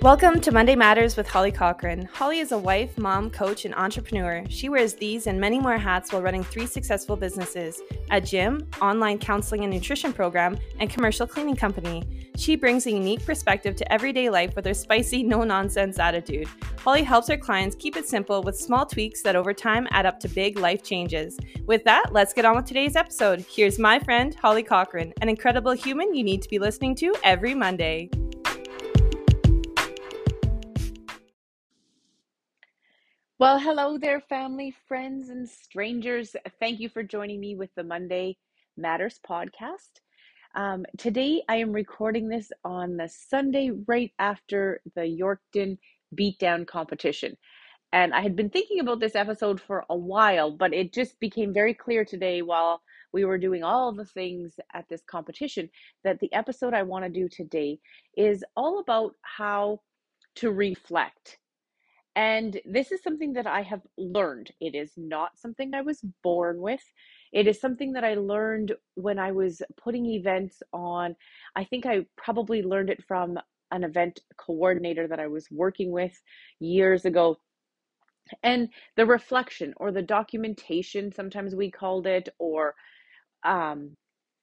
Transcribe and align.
Welcome 0.00 0.40
to 0.42 0.52
Monday 0.52 0.76
Matters 0.76 1.16
with 1.16 1.26
Holly 1.26 1.50
Cochran. 1.50 2.08
Holly 2.12 2.38
is 2.38 2.52
a 2.52 2.58
wife, 2.58 2.96
mom, 2.98 3.30
coach, 3.30 3.64
and 3.64 3.74
entrepreneur. 3.74 4.44
She 4.48 4.68
wears 4.68 4.94
these 4.94 5.26
and 5.26 5.40
many 5.40 5.58
more 5.58 5.76
hats 5.76 6.12
while 6.12 6.22
running 6.22 6.44
three 6.44 6.66
successful 6.66 7.16
businesses 7.16 7.82
a 8.12 8.20
gym, 8.20 8.64
online 8.80 9.18
counseling 9.18 9.64
and 9.64 9.72
nutrition 9.72 10.12
program, 10.12 10.56
and 10.78 10.88
commercial 10.88 11.26
cleaning 11.26 11.56
company. 11.56 12.04
She 12.36 12.54
brings 12.54 12.86
a 12.86 12.92
unique 12.92 13.26
perspective 13.26 13.74
to 13.74 13.92
everyday 13.92 14.30
life 14.30 14.54
with 14.54 14.66
her 14.66 14.74
spicy, 14.74 15.22
no 15.24 15.42
nonsense 15.42 15.98
attitude. 15.98 16.46
Holly 16.78 17.02
helps 17.02 17.26
her 17.26 17.36
clients 17.36 17.74
keep 17.74 17.96
it 17.96 18.06
simple 18.06 18.44
with 18.44 18.56
small 18.56 18.86
tweaks 18.86 19.22
that 19.22 19.34
over 19.34 19.52
time 19.52 19.88
add 19.90 20.06
up 20.06 20.20
to 20.20 20.28
big 20.28 20.60
life 20.60 20.84
changes. 20.84 21.36
With 21.66 21.82
that, 21.84 22.12
let's 22.12 22.32
get 22.32 22.44
on 22.44 22.54
with 22.54 22.66
today's 22.66 22.94
episode. 22.94 23.44
Here's 23.50 23.80
my 23.80 23.98
friend, 23.98 24.32
Holly 24.36 24.62
Cochran, 24.62 25.12
an 25.20 25.28
incredible 25.28 25.72
human 25.72 26.14
you 26.14 26.22
need 26.22 26.40
to 26.42 26.48
be 26.48 26.60
listening 26.60 26.94
to 26.96 27.16
every 27.24 27.52
Monday. 27.52 28.10
Well, 33.40 33.60
hello 33.60 33.98
there, 33.98 34.20
family, 34.20 34.74
friends, 34.88 35.28
and 35.28 35.48
strangers. 35.48 36.34
Thank 36.58 36.80
you 36.80 36.88
for 36.88 37.04
joining 37.04 37.38
me 37.38 37.54
with 37.54 37.70
the 37.76 37.84
Monday 37.84 38.36
Matters 38.76 39.20
podcast. 39.24 40.00
Um, 40.56 40.84
today, 40.96 41.44
I 41.48 41.58
am 41.58 41.70
recording 41.70 42.28
this 42.28 42.50
on 42.64 42.96
the 42.96 43.08
Sunday 43.08 43.70
right 43.86 44.10
after 44.18 44.80
the 44.96 45.02
Yorkton 45.02 45.78
Beatdown 46.18 46.66
competition. 46.66 47.36
And 47.92 48.12
I 48.12 48.22
had 48.22 48.34
been 48.34 48.50
thinking 48.50 48.80
about 48.80 48.98
this 48.98 49.14
episode 49.14 49.60
for 49.60 49.86
a 49.88 49.96
while, 49.96 50.50
but 50.50 50.74
it 50.74 50.92
just 50.92 51.20
became 51.20 51.54
very 51.54 51.74
clear 51.74 52.04
today 52.04 52.42
while 52.42 52.82
we 53.12 53.24
were 53.24 53.38
doing 53.38 53.62
all 53.62 53.92
the 53.92 54.04
things 54.04 54.54
at 54.74 54.88
this 54.90 55.04
competition 55.08 55.70
that 56.02 56.18
the 56.18 56.32
episode 56.32 56.74
I 56.74 56.82
want 56.82 57.04
to 57.04 57.08
do 57.08 57.28
today 57.28 57.78
is 58.16 58.42
all 58.56 58.80
about 58.80 59.12
how 59.22 59.80
to 60.34 60.50
reflect 60.50 61.38
and 62.18 62.60
this 62.64 62.90
is 62.90 63.00
something 63.00 63.32
that 63.34 63.46
I 63.46 63.62
have 63.62 63.82
learned. 63.96 64.50
It 64.60 64.74
is 64.74 64.90
not 64.96 65.38
something 65.38 65.72
I 65.72 65.82
was 65.82 66.02
born 66.24 66.60
with. 66.60 66.82
It 67.32 67.46
is 67.46 67.60
something 67.60 67.92
that 67.92 68.02
I 68.02 68.14
learned 68.14 68.72
when 68.96 69.20
I 69.20 69.30
was 69.30 69.62
putting 69.80 70.04
events 70.04 70.60
on. 70.72 71.14
I 71.54 71.62
think 71.62 71.86
I 71.86 72.06
probably 72.16 72.60
learned 72.64 72.90
it 72.90 73.04
from 73.06 73.38
an 73.70 73.84
event 73.84 74.18
coordinator 74.36 75.06
that 75.06 75.20
I 75.20 75.28
was 75.28 75.46
working 75.52 75.92
with 75.92 76.20
years 76.58 77.04
ago. 77.04 77.38
And 78.42 78.70
the 78.96 79.06
reflection 79.06 79.72
or 79.76 79.92
the 79.92 80.02
documentation, 80.02 81.12
sometimes 81.12 81.54
we 81.54 81.70
called 81.70 82.08
it, 82.08 82.30
or 82.40 82.74
um, 83.44 83.96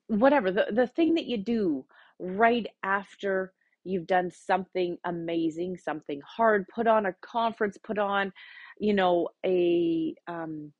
whatever, 0.08 0.50
the, 0.50 0.68
the 0.72 0.88
thing 0.88 1.16
that 1.16 1.26
you 1.26 1.36
do 1.40 1.86
right 2.20 2.68
after 2.84 3.52
you've 3.86 4.08
done 4.08 4.31
something 4.31 4.97
amazing, 5.05 5.78
something 5.78 6.19
hard, 6.25 6.66
put 6.73 6.88
on 6.88 7.05
a 7.05 7.16
conference, 7.22 7.78
put 7.81 7.97
on, 7.97 8.33
you 8.80 8.94
know, 8.94 9.30
a 9.45 10.14
um, 10.28 10.73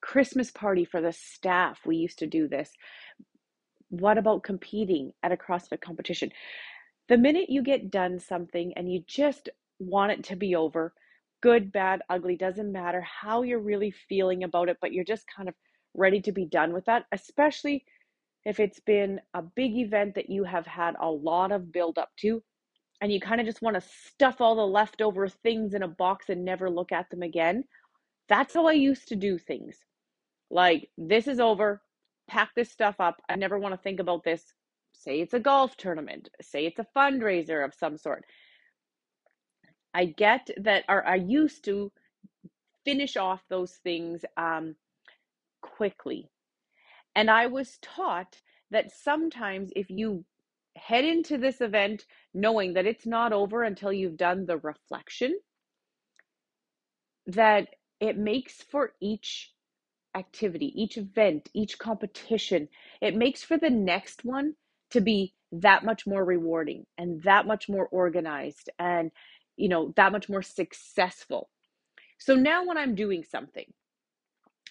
Christmas 0.00 0.50
party 0.50 0.84
for 0.84 1.00
the 1.00 1.12
staff. 1.12 1.80
We 1.84 1.96
used 1.96 2.20
to 2.20 2.26
do 2.26 2.48
this. 2.48 2.70
What 3.90 4.18
about 4.18 4.44
competing 4.44 5.12
at 5.22 5.32
a 5.32 5.36
CrossFit 5.36 5.80
competition? 5.80 6.30
The 7.08 7.18
minute 7.18 7.50
you 7.50 7.62
get 7.62 7.90
done 7.90 8.18
something 8.18 8.72
and 8.76 8.90
you 8.90 9.02
just 9.06 9.48
want 9.78 10.12
it 10.12 10.24
to 10.24 10.36
be 10.36 10.54
over, 10.54 10.94
good, 11.42 11.70
bad, 11.70 12.00
ugly, 12.08 12.36
doesn't 12.36 12.72
matter 12.72 13.02
how 13.02 13.42
you're 13.42 13.60
really 13.60 13.92
feeling 14.08 14.44
about 14.44 14.68
it, 14.68 14.78
but 14.80 14.92
you're 14.92 15.04
just 15.04 15.24
kind 15.36 15.48
of 15.48 15.54
ready 15.94 16.20
to 16.22 16.32
be 16.32 16.46
done 16.46 16.72
with 16.72 16.84
that, 16.86 17.04
especially 17.12 17.84
if 18.44 18.60
it's 18.60 18.80
been 18.80 19.20
a 19.34 19.42
big 19.42 19.76
event 19.76 20.14
that 20.14 20.30
you 20.30 20.44
have 20.44 20.66
had 20.66 20.94
a 21.00 21.10
lot 21.10 21.52
of 21.52 21.72
build 21.72 21.98
up 21.98 22.10
to 22.18 22.42
and 23.00 23.12
you 23.12 23.20
kind 23.20 23.40
of 23.40 23.46
just 23.46 23.62
want 23.62 23.74
to 23.74 23.88
stuff 24.06 24.40
all 24.40 24.54
the 24.54 24.66
leftover 24.66 25.28
things 25.28 25.74
in 25.74 25.82
a 25.82 25.88
box 25.88 26.28
and 26.28 26.44
never 26.44 26.70
look 26.70 26.92
at 26.92 27.08
them 27.10 27.22
again. 27.22 27.64
That's 28.28 28.54
how 28.54 28.66
I 28.66 28.72
used 28.72 29.08
to 29.08 29.16
do 29.16 29.38
things. 29.38 29.76
Like, 30.50 30.88
this 30.96 31.26
is 31.26 31.40
over, 31.40 31.82
pack 32.28 32.50
this 32.54 32.70
stuff 32.70 32.96
up. 33.00 33.20
I 33.28 33.36
never 33.36 33.58
want 33.58 33.74
to 33.74 33.80
think 33.82 34.00
about 34.00 34.24
this. 34.24 34.42
Say 34.92 35.20
it's 35.20 35.34
a 35.34 35.40
golf 35.40 35.76
tournament, 35.76 36.28
say 36.40 36.66
it's 36.66 36.78
a 36.78 36.86
fundraiser 36.96 37.64
of 37.64 37.74
some 37.74 37.98
sort. 37.98 38.24
I 39.92 40.06
get 40.06 40.48
that, 40.62 40.84
or 40.88 41.06
I 41.06 41.16
used 41.16 41.64
to 41.66 41.92
finish 42.84 43.16
off 43.16 43.42
those 43.48 43.72
things 43.84 44.24
um, 44.36 44.76
quickly. 45.62 46.30
And 47.16 47.30
I 47.30 47.46
was 47.46 47.78
taught 47.82 48.40
that 48.70 48.92
sometimes 48.92 49.72
if 49.76 49.90
you 49.90 50.24
head 50.76 51.04
into 51.04 51.38
this 51.38 51.60
event 51.60 52.04
knowing 52.34 52.74
that 52.74 52.86
it's 52.86 53.06
not 53.06 53.32
over 53.32 53.62
until 53.62 53.92
you've 53.92 54.16
done 54.16 54.46
the 54.46 54.58
reflection, 54.58 55.38
that 57.26 57.68
it 58.00 58.16
makes 58.18 58.62
for 58.62 58.92
each 59.00 59.52
activity, 60.14 60.72
each 60.80 60.96
event, 60.98 61.48
each 61.54 61.78
competition, 61.78 62.68
it 63.00 63.16
makes 63.16 63.42
for 63.42 63.58
the 63.58 63.70
next 63.70 64.24
one 64.24 64.54
to 64.90 65.00
be 65.00 65.34
that 65.52 65.84
much 65.84 66.06
more 66.06 66.24
rewarding 66.24 66.86
and 66.98 67.22
that 67.22 67.46
much 67.46 67.68
more 67.68 67.86
organized 67.88 68.70
and 68.78 69.10
you 69.56 69.68
know 69.68 69.92
that 69.96 70.12
much 70.12 70.28
more 70.28 70.42
successful. 70.42 71.48
So 72.18 72.34
now 72.34 72.64
when 72.66 72.78
I'm 72.78 72.94
doing 72.94 73.24
something, 73.24 73.72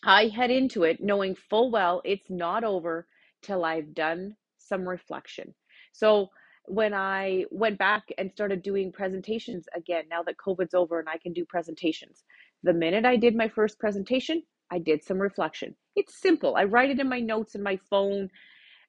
I 0.05 0.27
head 0.27 0.51
into 0.51 0.83
it 0.83 1.01
knowing 1.01 1.35
full 1.35 1.71
well 1.71 2.01
it's 2.03 2.29
not 2.29 2.63
over 2.63 3.07
till 3.41 3.65
I've 3.65 3.93
done 3.93 4.35
some 4.57 4.87
reflection. 4.87 5.53
So 5.91 6.29
when 6.65 6.93
I 6.93 7.45
went 7.51 7.77
back 7.77 8.03
and 8.17 8.31
started 8.31 8.63
doing 8.63 8.91
presentations 8.91 9.65
again, 9.75 10.05
now 10.09 10.23
that 10.23 10.37
COVID's 10.37 10.73
over 10.73 10.99
and 10.99 11.09
I 11.09 11.17
can 11.17 11.33
do 11.33 11.45
presentations, 11.45 12.23
the 12.63 12.73
minute 12.73 13.05
I 13.05 13.17
did 13.17 13.35
my 13.35 13.47
first 13.47 13.79
presentation, 13.79 14.43
I 14.71 14.79
did 14.79 15.03
some 15.03 15.19
reflection. 15.19 15.75
It's 15.95 16.19
simple. 16.19 16.55
I 16.55 16.63
write 16.63 16.89
it 16.89 16.99
in 16.99 17.09
my 17.09 17.19
notes 17.19 17.55
in 17.55 17.63
my 17.63 17.77
phone. 17.89 18.29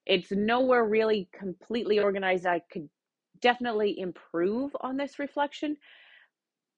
It's 0.06 0.30
nowhere 0.30 0.84
really 0.84 1.28
completely 1.32 1.98
organized. 1.98 2.46
I 2.46 2.60
could 2.70 2.88
definitely 3.40 3.98
improve 3.98 4.74
on 4.80 4.96
this 4.96 5.18
reflection. 5.18 5.76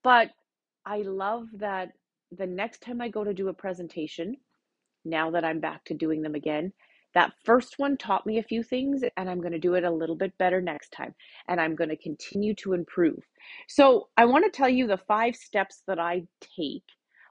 But 0.03 0.31
I 0.85 1.03
love 1.03 1.47
that 1.55 1.93
the 2.33 2.47
next 2.47 2.83
time 2.83 3.01
I 3.01 3.09
go 3.09 3.25
to 3.25 3.35
do 3.35 3.49
a 3.49 3.55
presentation, 3.55 4.37
now 5.05 5.31
that 5.31 5.45
I'm 5.45 5.61
back 5.61 5.85
to 5.87 5.95
doing 5.95 6.23
them 6.23 6.35
again, 6.35 6.73
that 7.15 7.33
first 7.45 7.75
one 7.79 7.97
taught 7.97 8.27
me 8.27 8.39
a 8.39 8.43
few 8.43 8.63
things, 8.63 9.03
and 9.17 9.31
I'm 9.31 9.41
going 9.41 9.53
to 9.53 9.59
do 9.59 9.75
it 9.75 9.85
a 9.85 9.91
little 9.91 10.17
bit 10.17 10.37
better 10.39 10.61
next 10.61 10.91
time. 10.91 11.15
And 11.49 11.61
I'm 11.61 11.75
going 11.75 11.89
to 11.89 11.97
continue 11.97 12.55
to 12.57 12.75
improve. 12.75 13.21
So, 13.69 14.09
I 14.17 14.27
want 14.27 14.45
to 14.45 14.51
tell 14.51 14.69
you 14.69 14.87
the 14.87 14.99
five 15.09 15.35
steps 15.35 15.83
that 15.87 15.99
I 15.99 16.25
take 16.41 16.85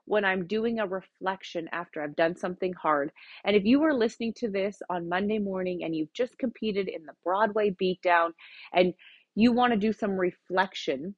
when 0.06 0.26
I'm 0.26 0.48
doing 0.48 0.80
a 0.80 0.88
reflection 0.88 1.68
after 1.72 2.02
I've 2.02 2.16
done 2.16 2.36
something 2.36 2.74
hard. 2.74 3.12
And 3.44 3.56
if 3.56 3.64
you 3.66 3.84
are 3.84 3.94
listening 3.94 4.34
to 4.38 4.50
this 4.50 4.78
on 4.90 5.10
Monday 5.10 5.40
morning 5.40 5.84
and 5.84 5.96
you've 5.96 6.14
just 6.14 6.38
competed 6.38 6.88
in 6.88 7.04
the 7.06 7.14
Broadway 7.24 7.72
beatdown 7.72 8.32
and 8.74 8.94
you 9.36 9.52
want 9.52 9.74
to 9.74 9.80
do 9.80 9.92
some 9.94 10.12
reflection 10.12 11.16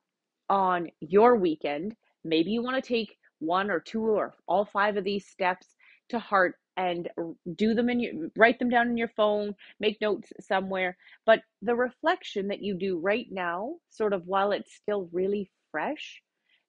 on 0.50 0.88
your 1.02 1.36
weekend, 1.36 1.96
maybe 2.24 2.52
you 2.52 2.64
want 2.64 2.82
to 2.82 2.88
take 2.88 3.17
one 3.40 3.70
or 3.72 3.80
two 3.80 4.02
or 4.02 4.36
all 4.48 4.66
five 4.66 4.98
of 4.98 5.04
these 5.04 5.28
steps 5.28 5.76
to 6.10 6.20
heart 6.20 6.56
and 6.78 7.10
do 7.56 7.74
them 7.74 7.90
in 7.90 8.00
your 8.00 8.14
write 8.38 8.60
them 8.60 8.70
down 8.70 8.88
in 8.90 8.98
your 8.98 9.10
phone 9.18 9.54
make 9.80 10.00
notes 10.02 10.32
somewhere. 10.40 10.98
But 11.26 11.42
the 11.62 11.76
reflection 11.76 12.48
that 12.50 12.62
you 12.62 12.76
do 12.78 13.00
right 13.00 13.28
now 13.32 13.76
sort 13.90 14.14
of 14.14 14.28
while 14.28 14.52
it's 14.52 14.76
still 14.76 15.10
really 15.12 15.50
fresh 15.72 16.22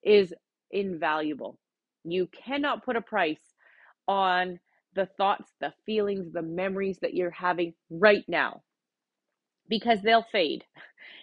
is 0.03 0.33
invaluable. 0.71 1.59
You 2.05 2.29
cannot 2.29 2.85
put 2.85 2.97
a 2.97 3.03
price 3.03 3.55
on 4.09 4.59
the 4.95 5.07
thoughts 5.19 5.53
the 5.61 5.73
feelings 5.87 6.33
the 6.33 6.43
memories 6.43 6.99
that 7.03 7.15
you're 7.15 7.31
having 7.31 7.75
right 7.91 8.25
now 8.29 8.63
because 9.69 10.01
they'll 10.03 10.23
fade 10.33 10.65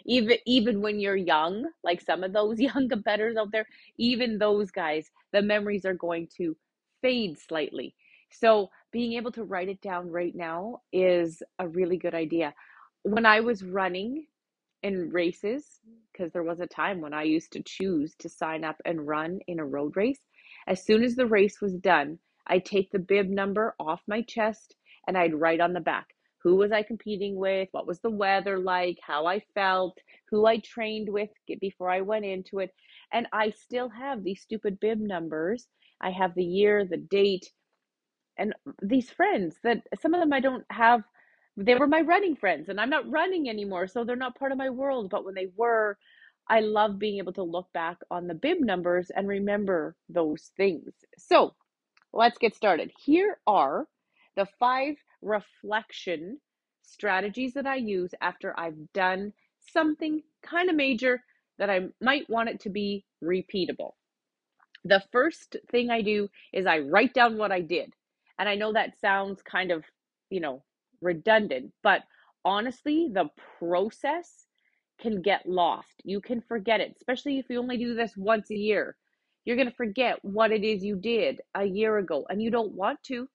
even 0.05 0.37
even 0.45 0.81
when 0.81 0.99
you're 0.99 1.15
young 1.15 1.65
like 1.83 2.01
some 2.01 2.23
of 2.23 2.33
those 2.33 2.59
young 2.69 2.89
competitors 2.89 3.37
out 3.37 3.51
there 3.51 3.67
even 3.97 4.37
those 4.37 4.71
guys 4.71 5.09
the 5.33 5.41
memories 5.41 5.85
are 5.85 5.93
going 5.95 6.27
to 6.37 6.55
fade 7.01 7.37
slightly 7.39 7.95
so 8.31 8.69
being 8.91 9.13
able 9.13 9.31
to 9.33 9.43
write 9.43 9.69
it 9.69 9.81
down 9.81 10.11
right 10.11 10.35
now 10.35 10.81
is 10.91 11.43
a 11.59 11.67
really 11.67 11.97
good 11.97 12.13
idea. 12.15 12.53
When 13.03 13.25
I 13.25 13.41
was 13.41 13.63
running 13.63 14.27
in 14.83 15.09
races, 15.09 15.81
because 16.11 16.31
there 16.31 16.43
was 16.43 16.59
a 16.59 16.67
time 16.67 17.01
when 17.01 17.13
I 17.13 17.23
used 17.23 17.51
to 17.53 17.63
choose 17.63 18.15
to 18.19 18.29
sign 18.29 18.63
up 18.63 18.77
and 18.85 19.07
run 19.07 19.39
in 19.47 19.59
a 19.59 19.65
road 19.65 19.97
race, 19.97 20.21
as 20.67 20.83
soon 20.83 21.03
as 21.03 21.15
the 21.15 21.27
race 21.27 21.61
was 21.61 21.75
done, 21.75 22.19
I'd 22.47 22.65
take 22.65 22.91
the 22.91 22.99
bib 22.99 23.29
number 23.29 23.75
off 23.79 24.01
my 24.07 24.21
chest 24.21 24.75
and 25.07 25.17
I'd 25.17 25.33
write 25.35 25.61
on 25.61 25.73
the 25.73 25.79
back 25.81 26.14
who 26.45 26.57
was 26.57 26.71
I 26.73 26.83
competing 26.83 27.35
with, 27.37 27.69
what 27.73 27.87
was 27.87 28.01
the 28.01 28.11
weather 28.11 28.59
like, 28.59 28.99
how 29.03 29.27
I 29.27 29.41
felt, 29.55 29.97
who 30.31 30.47
I 30.47 30.59
trained 30.59 31.09
with 31.11 31.31
before 31.61 31.91
I 31.91 32.03
went 32.03 32.25
into 32.25 32.61
it. 32.61 32.71
And 33.13 33.27
I 33.33 33.51
still 33.51 33.89
have 33.89 34.23
these 34.23 34.41
stupid 34.43 34.79
bib 34.79 35.01
numbers. 35.01 35.67
I 36.01 36.11
have 36.11 36.35
the 36.35 36.45
year, 36.45 36.85
the 36.85 36.97
date, 36.97 37.47
and 38.37 38.53
these 38.83 39.11
friends 39.11 39.57
that 39.63 39.83
some 40.01 40.15
of 40.15 40.21
them 40.21 40.33
I 40.33 40.41
don't 40.41 40.65
have 40.71 41.03
they 41.57 41.75
were 41.75 41.87
my 41.87 42.01
running 42.01 42.37
friends 42.37 42.69
and 42.69 42.81
I'm 42.81 42.91
not 42.91 43.09
running 43.11 43.49
anymore 43.49 43.87
so 43.87 44.05
they're 44.05 44.17
not 44.17 44.39
part 44.39 44.53
of 44.53 44.59
my 44.59 44.71
world 44.71 45.09
but 45.11 45.25
when 45.25 45.35
they 45.35 45.49
were 45.57 45.97
I 46.49 46.61
love 46.61 46.99
being 46.99 47.19
able 47.19 47.33
to 47.35 47.43
look 47.43 47.73
back 47.73 47.97
on 48.11 48.27
the 48.27 48.35
bib 48.35 48.59
numbers 48.61 49.11
and 49.15 49.27
remember 49.27 49.97
those 50.09 50.51
things. 50.57 50.93
So 51.17 51.55
let's 52.13 52.39
get 52.39 52.55
started. 52.55 52.91
Here 53.03 53.39
are 53.47 53.87
the 54.37 54.47
five 54.59 54.95
reflection 55.25 56.39
strategies 56.83 57.53
that 57.55 57.65
I 57.65 57.75
use 57.77 58.11
after 58.21 58.57
I've 58.57 58.93
done 58.93 59.33
something 59.73 60.21
kind 60.43 60.69
of 60.69 60.75
major 60.75 61.23
that 61.57 61.69
I 61.69 61.87
might 62.01 62.29
want 62.29 62.49
it 62.49 62.59
to 62.61 62.69
be 62.69 63.05
repeatable. 63.23 63.93
The 64.83 65.03
first 65.11 65.57
thing 65.71 65.89
I 65.89 66.01
do 66.01 66.29
is 66.53 66.67
I 66.67 66.79
write 66.79 67.13
down 67.13 67.37
what 67.37 67.51
I 67.51 67.61
did. 67.61 67.93
And 68.37 68.47
I 68.47 68.55
know 68.55 68.73
that 68.73 68.99
sounds 68.99 69.41
kind 69.41 69.71
of, 69.71 69.83
you 70.29 70.39
know, 70.39 70.63
redundant, 71.01 71.71
but 71.81 72.03
honestly, 72.43 73.09
the 73.11 73.29
process 73.59 74.45
can 74.99 75.21
get 75.21 75.47
lost. 75.47 76.01
You 76.03 76.21
can 76.21 76.41
forget 76.41 76.81
it, 76.81 76.93
especially 76.97 77.39
if 77.39 77.47
you 77.49 77.59
only 77.59 77.77
do 77.77 77.95
this 77.95 78.15
once 78.15 78.51
a 78.51 78.55
year. 78.55 78.95
You're 79.45 79.55
going 79.55 79.69
to 79.69 79.75
forget 79.75 80.23
what 80.23 80.51
it 80.51 80.63
is 80.63 80.83
you 80.83 80.95
did 80.97 81.41
a 81.55 81.65
year 81.65 81.97
ago, 81.97 82.25
and 82.29 82.41
you 82.41 82.51
don't 82.51 82.73
want 82.73 83.01
to. 83.05 83.27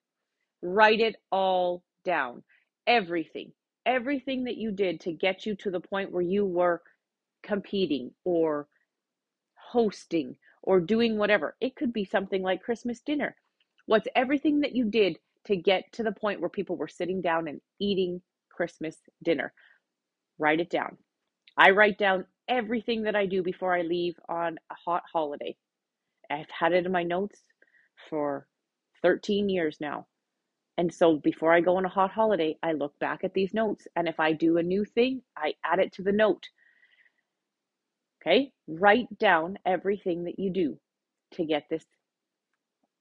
Write 0.62 1.00
it 1.00 1.16
all 1.30 1.82
down. 2.04 2.42
Everything, 2.86 3.52
everything 3.86 4.44
that 4.44 4.56
you 4.56 4.72
did 4.72 5.00
to 5.00 5.12
get 5.12 5.46
you 5.46 5.54
to 5.56 5.70
the 5.70 5.80
point 5.80 6.12
where 6.12 6.22
you 6.22 6.44
were 6.44 6.82
competing 7.42 8.10
or 8.24 8.68
hosting 9.54 10.36
or 10.62 10.80
doing 10.80 11.16
whatever. 11.16 11.56
It 11.60 11.76
could 11.76 11.92
be 11.92 12.04
something 12.04 12.42
like 12.42 12.62
Christmas 12.62 13.00
dinner. 13.00 13.36
What's 13.86 14.08
everything 14.14 14.60
that 14.60 14.74
you 14.74 14.84
did 14.84 15.18
to 15.46 15.56
get 15.56 15.84
to 15.92 16.02
the 16.02 16.12
point 16.12 16.40
where 16.40 16.50
people 16.50 16.76
were 16.76 16.88
sitting 16.88 17.20
down 17.22 17.48
and 17.48 17.60
eating 17.80 18.20
Christmas 18.50 18.96
dinner? 19.22 19.52
Write 20.38 20.60
it 20.60 20.70
down. 20.70 20.98
I 21.56 21.70
write 21.70 21.98
down 21.98 22.26
everything 22.48 23.02
that 23.02 23.16
I 23.16 23.26
do 23.26 23.42
before 23.42 23.74
I 23.74 23.82
leave 23.82 24.14
on 24.28 24.58
a 24.70 24.74
hot 24.84 25.02
holiday. 25.12 25.56
I've 26.30 26.50
had 26.50 26.72
it 26.72 26.86
in 26.86 26.92
my 26.92 27.02
notes 27.02 27.40
for 28.08 28.46
13 29.02 29.48
years 29.48 29.78
now. 29.80 30.06
And 30.80 30.94
so 30.94 31.18
before 31.18 31.52
I 31.52 31.60
go 31.60 31.76
on 31.76 31.84
a 31.84 31.90
hot 31.90 32.10
holiday, 32.10 32.56
I 32.62 32.72
look 32.72 32.98
back 32.98 33.22
at 33.22 33.34
these 33.34 33.52
notes. 33.52 33.86
And 33.96 34.08
if 34.08 34.18
I 34.18 34.32
do 34.32 34.56
a 34.56 34.62
new 34.62 34.86
thing, 34.86 35.20
I 35.36 35.52
add 35.62 35.78
it 35.78 35.92
to 35.96 36.02
the 36.02 36.10
note. 36.10 36.48
Okay? 38.22 38.52
Write 38.66 39.18
down 39.18 39.58
everything 39.66 40.24
that 40.24 40.38
you 40.38 40.48
do 40.50 40.78
to 41.34 41.44
get 41.44 41.64
this 41.68 41.84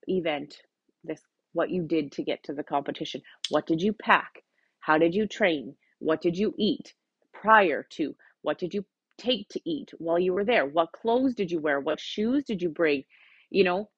event, 0.08 0.58
this 1.06 1.22
what 1.54 1.70
you 1.70 1.84
did 1.84 2.12
to 2.12 2.24
get 2.24 2.44
to 2.44 2.54
the 2.54 2.64
competition. 2.64 3.22
What 3.48 3.66
did 3.66 3.82
you 3.82 3.94
pack? 3.94 4.44
How 4.82 4.98
did 4.98 5.16
you 5.16 5.26
train? 5.26 5.74
What 6.00 6.20
did 6.20 6.38
you 6.38 6.54
eat 6.58 6.94
prior 7.34 7.88
to? 7.92 8.14
What 8.42 8.58
did 8.58 8.74
you 8.74 8.84
take 9.18 9.48
to 9.52 9.62
eat 9.64 9.92
while 10.00 10.20
you 10.20 10.34
were 10.34 10.44
there? 10.44 10.66
What 10.66 10.92
clothes 10.92 11.34
did 11.34 11.50
you 11.50 11.62
wear? 11.62 11.80
What 11.80 12.02
shoes 12.02 12.44
did 12.44 12.62
you 12.62 12.68
bring? 12.68 13.06
You 13.50 13.64
know, 13.64 13.90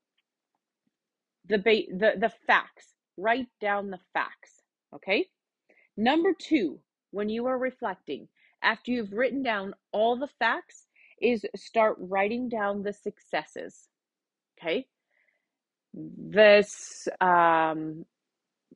the 1.49 1.57
ba- 1.57 1.97
the 1.97 2.13
the 2.19 2.31
facts. 2.45 2.93
Write 3.17 3.47
down 3.59 3.89
the 3.91 3.99
facts, 4.13 4.61
okay? 4.95 5.27
Number 5.97 6.33
2, 6.33 6.79
when 7.11 7.29
you 7.29 7.45
are 7.45 7.57
reflecting, 7.57 8.27
after 8.63 8.91
you've 8.91 9.13
written 9.13 9.43
down 9.43 9.73
all 9.91 10.17
the 10.17 10.29
facts, 10.39 10.87
is 11.21 11.45
start 11.55 11.97
writing 11.99 12.49
down 12.49 12.83
the 12.83 12.93
successes. 12.93 13.87
Okay? 14.59 14.87
This 15.93 17.07
um 17.19 18.05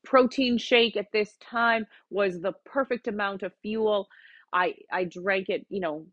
protein 0.03 0.57
shake 0.57 0.97
at 0.97 1.11
this 1.13 1.35
time 1.37 1.87
was 2.09 2.39
the 2.41 2.53
perfect 2.65 3.07
amount 3.07 3.43
of 3.43 3.53
fuel. 3.61 4.07
I 4.53 4.75
I 4.91 5.05
drank 5.05 5.49
it, 5.49 5.65
you 5.69 5.79
know, 5.79 6.05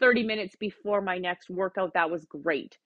30 0.00 0.24
minutes 0.24 0.56
before 0.56 1.00
my 1.00 1.18
next 1.18 1.50
workout. 1.50 1.94
That 1.94 2.10
was 2.10 2.24
great. 2.24 2.78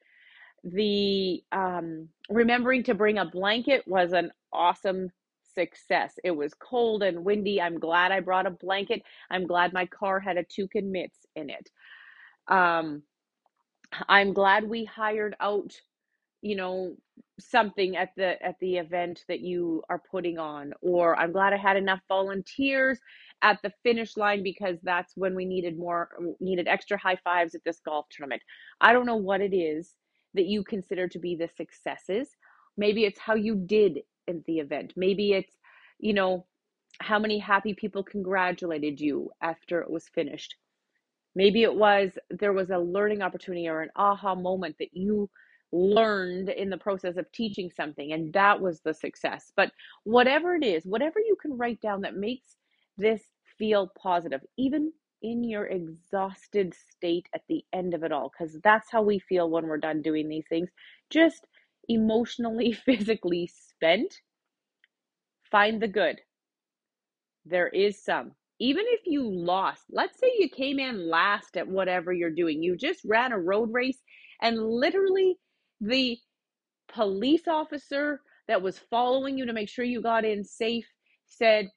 The 0.64 1.42
um, 1.52 2.08
remembering 2.30 2.84
to 2.84 2.94
bring 2.94 3.18
a 3.18 3.24
blanket 3.26 3.84
was 3.86 4.12
an 4.12 4.32
awesome 4.52 5.10
success. 5.54 6.14
It 6.24 6.32
was 6.32 6.54
cold 6.54 7.02
and 7.02 7.24
windy. 7.24 7.60
I'm 7.60 7.78
glad 7.78 8.12
I 8.12 8.20
brought 8.20 8.46
a 8.46 8.50
blanket. 8.50 9.02
I'm 9.30 9.46
glad 9.46 9.72
my 9.72 9.86
car 9.86 10.20
had 10.20 10.36
a 10.36 10.44
toucan 10.44 10.92
mitts 10.92 11.18
in 11.36 11.50
it. 11.50 11.70
Um, 12.48 13.02
I'm 14.08 14.32
glad 14.32 14.64
we 14.68 14.84
hired 14.84 15.36
out 15.40 15.72
you 16.42 16.56
know 16.56 16.94
something 17.40 17.96
at 17.96 18.10
the 18.16 18.40
at 18.42 18.56
the 18.60 18.76
event 18.76 19.24
that 19.28 19.40
you 19.40 19.82
are 19.88 20.02
putting 20.10 20.38
on 20.38 20.72
or 20.82 21.18
i'm 21.18 21.32
glad 21.32 21.52
i 21.52 21.56
had 21.56 21.76
enough 21.76 22.00
volunteers 22.08 22.98
at 23.42 23.58
the 23.62 23.72
finish 23.82 24.16
line 24.16 24.42
because 24.42 24.76
that's 24.82 25.16
when 25.16 25.34
we 25.34 25.44
needed 25.44 25.78
more 25.78 26.10
needed 26.40 26.68
extra 26.68 26.98
high 26.98 27.16
fives 27.24 27.54
at 27.54 27.62
this 27.64 27.80
golf 27.84 28.06
tournament 28.10 28.42
i 28.80 28.92
don't 28.92 29.06
know 29.06 29.16
what 29.16 29.40
it 29.40 29.54
is 29.54 29.94
that 30.34 30.46
you 30.46 30.64
consider 30.64 31.08
to 31.08 31.18
be 31.18 31.36
the 31.36 31.48
successes. 31.56 32.36
Maybe 32.76 33.04
it's 33.04 33.20
how 33.20 33.34
you 33.34 33.56
did 33.56 34.00
in 34.26 34.42
the 34.46 34.58
event. 34.58 34.94
Maybe 34.96 35.32
it's 35.32 35.54
you 35.98 36.14
know 36.14 36.46
how 37.00 37.18
many 37.18 37.38
happy 37.38 37.74
people 37.74 38.02
congratulated 38.02 39.00
you 39.00 39.30
after 39.42 39.80
it 39.80 39.90
was 39.90 40.08
finished. 40.08 40.56
Maybe 41.34 41.62
it 41.62 41.74
was 41.74 42.10
there 42.30 42.52
was 42.52 42.70
a 42.70 42.78
learning 42.78 43.22
opportunity 43.22 43.68
or 43.68 43.82
an 43.82 43.90
aha 43.96 44.34
moment 44.34 44.76
that 44.78 44.94
you 44.94 45.30
learned 45.72 46.50
in 46.50 46.70
the 46.70 46.76
process 46.76 47.16
of 47.16 47.30
teaching 47.32 47.70
something 47.74 48.12
and 48.12 48.32
that 48.34 48.60
was 48.60 48.80
the 48.80 48.94
success. 48.94 49.52
But 49.56 49.72
whatever 50.04 50.54
it 50.54 50.64
is 50.64 50.84
whatever 50.84 51.20
you 51.20 51.36
can 51.40 51.56
write 51.56 51.80
down 51.80 52.02
that 52.02 52.16
makes 52.16 52.56
this 52.98 53.22
feel 53.58 53.90
positive 54.00 54.40
even 54.58 54.92
in 55.22 55.44
your 55.44 55.66
exhausted 55.66 56.74
state 56.74 57.28
at 57.34 57.42
the 57.48 57.64
end 57.72 57.94
of 57.94 58.04
it 58.04 58.12
all 58.12 58.30
because 58.30 58.58
that's 58.62 58.90
how 58.90 59.02
we 59.02 59.18
feel 59.20 59.50
when 59.50 59.66
we're 59.66 59.78
done 59.78 60.02
doing 60.02 60.28
these 60.28 60.46
things. 60.48 60.70
Just 61.10 61.46
emotionally 61.88 62.72
physically 62.86 63.48
spent 63.48 64.14
find 65.50 65.82
the 65.82 65.88
good. 65.88 66.20
There 67.46 67.68
is 67.68 68.02
some. 68.04 68.32
Even 68.60 68.84
if 68.88 69.00
you 69.06 69.24
lost 69.28 69.84
let's 69.90 70.18
say 70.20 70.30
you 70.38 70.48
came 70.48 70.78
in 70.78 71.10
last 71.10 71.56
at 71.56 71.68
whatever 71.68 72.12
you're 72.12 72.30
doing 72.30 72.62
you 72.62 72.76
just 72.76 73.00
ran 73.04 73.32
a 73.32 73.38
road 73.38 73.72
race 73.72 73.98
and 74.42 74.58
literally 74.62 75.36
the 75.80 76.18
police 76.88 77.48
officer 77.48 78.20
that 78.48 78.62
was 78.62 78.78
following 78.90 79.38
you 79.38 79.46
to 79.46 79.52
make 79.52 79.68
sure 79.68 79.84
you 79.84 80.02
got 80.02 80.24
in 80.24 80.44
safe 80.44 80.86
said, 81.26 81.68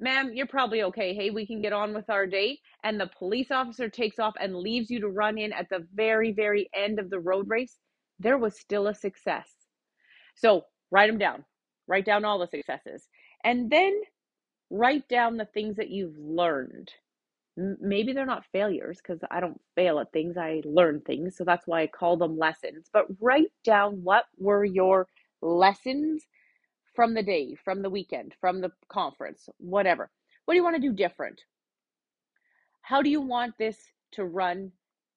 Ma'am, 0.00 0.32
you're 0.34 0.46
probably 0.48 0.82
okay. 0.84 1.14
Hey, 1.14 1.30
we 1.30 1.46
can 1.46 1.62
get 1.62 1.72
on 1.74 1.94
with 1.94 2.10
our 2.10 2.26
date. 2.26 2.60
And 2.84 3.00
the 3.00 3.10
police 3.18 3.50
officer 3.50 3.88
takes 3.90 4.18
off 4.20 4.34
and 4.40 4.56
leaves 4.56 4.90
you 4.90 5.00
to 5.00 5.08
run 5.08 5.38
in 5.38 5.52
at 5.52 5.68
the 5.70 5.86
very, 5.94 6.32
very 6.32 6.70
end 6.74 6.98
of 7.00 7.10
the 7.10 7.20
road 7.20 7.48
race. 7.50 7.78
There 8.20 8.38
was 8.38 8.58
still 8.60 8.88
a 8.88 8.94
success. 8.94 9.48
So 10.36 10.64
write 10.90 11.08
them 11.08 11.18
down. 11.18 11.44
Write 11.88 12.06
down 12.06 12.24
all 12.24 12.38
the 12.38 12.48
successes. 12.48 13.08
And 13.44 13.70
then 13.70 14.00
write 14.70 15.08
down 15.08 15.36
the 15.38 15.46
things 15.46 15.76
that 15.76 15.90
you've 15.90 16.18
learned 16.18 16.90
maybe 17.80 18.14
they're 18.14 18.26
not 18.26 18.46
failures 18.52 18.98
because 19.02 19.20
I 19.30 19.40
don't 19.40 19.60
fail 19.76 20.00
at 20.00 20.12
things, 20.12 20.38
I 20.38 20.62
learn 20.66 21.02
things. 21.02 21.36
So 21.36 21.44
that's 21.44 21.68
why 21.68 21.82
I 21.82 21.88
call 21.88 22.18
them 22.18 22.38
lessons. 22.38 22.88
But 22.92 23.06
write 23.20 23.52
down 23.64 24.04
what 24.04 24.26
were 24.38 24.66
your 24.66 25.08
lessons 25.42 26.24
from 26.94 27.14
the 27.14 27.22
day, 27.22 27.54
from 27.64 27.82
the 27.82 27.90
weekend, 27.90 28.34
from 28.40 28.60
the 28.60 28.70
conference, 28.88 29.48
whatever. 29.58 30.10
What 30.44 30.54
do 30.54 30.58
you 30.58 30.64
want 30.64 30.76
to 30.76 30.82
do 30.82 30.92
different? 30.92 31.40
How 32.82 33.02
do 33.02 33.10
you 33.10 33.20
want 33.20 33.54
this 33.58 33.78
to 34.12 34.24
run 34.24 34.72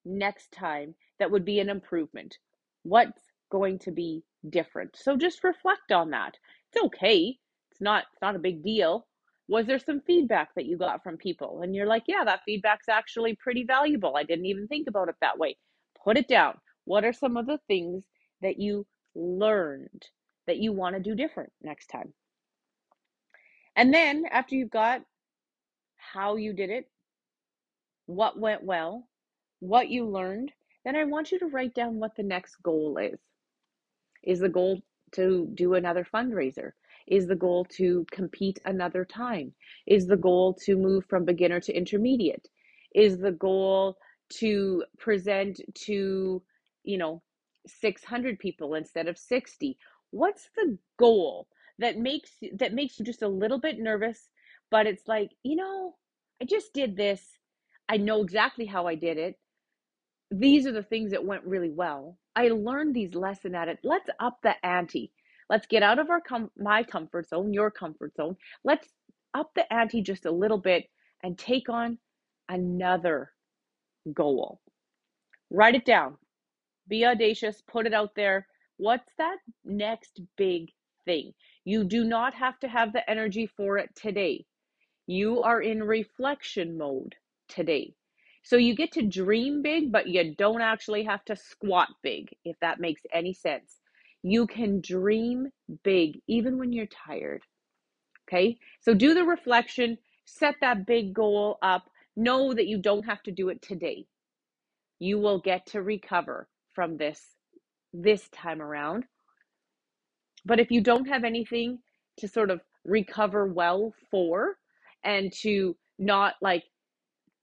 next 0.05 0.51
time 0.51 0.95
that 1.19 1.31
would 1.31 1.45
be 1.45 1.59
an 1.59 1.69
improvement? 1.69 2.37
What's 2.83 3.21
going 3.49 3.79
to 3.79 3.91
be 3.91 4.23
different? 4.49 4.95
So 4.95 5.17
just 5.17 5.43
reflect 5.43 5.91
on 5.91 6.11
that. 6.11 6.37
It's 6.71 6.83
okay. 6.85 7.37
It's 7.71 7.81
not 7.81 8.05
it's 8.11 8.21
not 8.21 8.35
a 8.35 8.39
big 8.39 8.63
deal 8.63 9.07
was 9.47 9.65
there 9.65 9.79
some 9.79 10.01
feedback 10.01 10.49
that 10.55 10.65
you 10.65 10.77
got 10.77 11.03
from 11.03 11.17
people 11.17 11.61
and 11.61 11.75
you're 11.75 11.87
like 11.87 12.03
yeah 12.07 12.23
that 12.23 12.41
feedback's 12.45 12.89
actually 12.89 13.35
pretty 13.35 13.63
valuable 13.63 14.15
i 14.15 14.23
didn't 14.23 14.45
even 14.45 14.67
think 14.67 14.87
about 14.87 15.09
it 15.09 15.15
that 15.21 15.37
way 15.37 15.55
put 16.03 16.17
it 16.17 16.27
down 16.27 16.57
what 16.85 17.03
are 17.03 17.13
some 17.13 17.37
of 17.37 17.45
the 17.45 17.59
things 17.67 18.03
that 18.41 18.59
you 18.59 18.85
learned 19.15 20.05
that 20.47 20.57
you 20.57 20.73
want 20.73 20.95
to 20.95 21.01
do 21.01 21.15
different 21.15 21.51
next 21.61 21.87
time 21.87 22.13
and 23.75 23.93
then 23.93 24.25
after 24.31 24.55
you've 24.55 24.71
got 24.71 25.01
how 25.97 26.35
you 26.35 26.53
did 26.53 26.69
it 26.69 26.89
what 28.05 28.39
went 28.39 28.63
well 28.63 29.07
what 29.59 29.89
you 29.89 30.05
learned 30.07 30.51
then 30.85 30.95
i 30.95 31.03
want 31.03 31.31
you 31.31 31.39
to 31.39 31.47
write 31.47 31.73
down 31.73 31.99
what 31.99 32.15
the 32.15 32.23
next 32.23 32.57
goal 32.63 32.97
is 32.97 33.19
is 34.23 34.39
the 34.39 34.49
goal 34.49 34.81
to 35.13 35.49
do 35.55 35.75
another 35.75 36.05
fundraiser 36.13 36.71
is 37.07 37.27
the 37.27 37.35
goal 37.35 37.65
to 37.77 38.05
compete 38.11 38.59
another 38.65 39.05
time? 39.05 39.53
Is 39.85 40.07
the 40.07 40.17
goal 40.17 40.53
to 40.65 40.75
move 40.77 41.05
from 41.05 41.25
beginner 41.25 41.59
to 41.61 41.73
intermediate? 41.73 42.47
Is 42.95 43.19
the 43.19 43.31
goal 43.31 43.97
to 44.39 44.83
present 44.97 45.59
to, 45.85 46.41
you 46.83 46.97
know, 46.97 47.21
600 47.67 48.39
people 48.39 48.75
instead 48.75 49.07
of 49.07 49.17
60? 49.17 49.77
What's 50.13 50.49
the 50.57 50.79
goal 50.99 51.49
that 51.79 51.99
makes 51.99 52.31
that 52.59 52.73
makes 52.73 52.99
you 52.99 53.05
just 53.05 53.23
a 53.23 53.29
little 53.29 53.59
bit 53.59 53.79
nervous, 53.79 54.29
but 54.71 54.87
it's 54.87 55.07
like, 55.09 55.31
you 55.43 55.57
know, 55.57 55.95
I 56.41 56.45
just 56.45 56.73
did 56.73 56.97
this. 56.97 57.21
I 57.89 57.97
know 57.97 58.23
exactly 58.23 58.65
how 58.67 58.87
I 58.87 58.95
did 58.95 59.19
it. 59.19 59.37
these 60.31 60.67
are 60.67 60.71
the 60.73 60.83
things 60.83 61.11
that 61.11 61.25
went 61.25 61.45
really 61.45 61.71
well. 61.71 62.17
I 62.35 62.49
learned 62.49 62.95
these 62.95 63.15
lessons 63.15 63.55
at 63.55 63.69
it. 63.69 63.79
Let's 63.83 64.09
up 64.19 64.39
the 64.43 64.55
ante. 64.65 65.11
Let's 65.49 65.67
get 65.67 65.83
out 65.83 65.99
of 65.99 66.11
our 66.11 66.21
com- 66.21 66.51
my 66.57 66.83
comfort 66.83 67.29
zone, 67.29 67.53
your 67.53 67.71
comfort 67.71 68.15
zone. 68.15 68.37
Let's 68.63 68.89
up 69.33 69.51
the 69.55 69.71
ante 69.73 70.01
just 70.03 70.25
a 70.25 70.31
little 70.31 70.59
bit 70.59 70.85
and 71.23 71.37
take 71.39 71.69
on 71.69 71.99
another 72.49 73.31
goal. 74.13 74.61
Write 75.51 75.75
it 75.75 75.85
down. 75.85 76.17
Be 76.87 77.05
audacious, 77.05 77.61
put 77.61 77.87
it 77.87 77.93
out 77.93 78.15
there. 78.15 78.47
What's 78.83 79.13
that 79.17 79.37
next 79.63 80.19
big 80.35 80.67
thing? 81.05 81.31
You 81.63 81.85
do 81.85 82.03
not 82.03 82.33
have 82.33 82.59
to 82.59 82.67
have 82.67 82.91
the 82.91 83.09
energy 83.09 83.47
for 83.47 83.77
it 83.77 83.95
today. 83.95 84.43
You 85.07 85.41
are 85.41 85.61
in 85.61 85.81
reflection 85.81 86.77
mode 86.77 87.15
today. 87.47 87.93
So 88.43 88.57
you 88.57 88.75
get 88.75 88.91
to 88.91 89.01
dream 89.01 89.61
big, 89.61 89.89
but 89.89 90.07
you 90.07 90.35
don't 90.35 90.59
actually 90.59 91.05
have 91.05 91.23
to 91.27 91.35
squat 91.37 91.87
big, 92.01 92.35
if 92.43 92.59
that 92.59 92.81
makes 92.81 93.01
any 93.13 93.33
sense. 93.33 93.77
You 94.21 94.47
can 94.47 94.81
dream 94.81 95.47
big 95.85 96.19
even 96.27 96.57
when 96.57 96.73
you're 96.73 96.87
tired. 96.87 97.43
Okay? 98.27 98.57
So 98.81 98.93
do 98.93 99.13
the 99.13 99.23
reflection, 99.23 99.97
set 100.25 100.55
that 100.59 100.85
big 100.85 101.13
goal 101.13 101.57
up. 101.61 101.89
Know 102.17 102.53
that 102.53 102.67
you 102.67 102.79
don't 102.79 103.05
have 103.05 103.23
to 103.23 103.31
do 103.31 103.47
it 103.47 103.61
today. 103.61 104.07
You 104.99 105.19
will 105.19 105.39
get 105.39 105.67
to 105.67 105.81
recover 105.81 106.49
from 106.73 106.97
this 106.97 107.21
this 107.93 108.27
time 108.29 108.61
around. 108.61 109.05
But 110.45 110.59
if 110.59 110.71
you 110.71 110.81
don't 110.81 111.07
have 111.07 111.23
anything 111.23 111.79
to 112.17 112.27
sort 112.27 112.51
of 112.51 112.61
recover 112.85 113.47
well 113.47 113.93
for 114.11 114.57
and 115.03 115.31
to 115.41 115.75
not 115.99 116.35
like 116.41 116.63